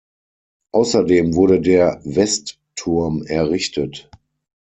[0.71, 4.09] Außerdem wurde der Westturm errichtet.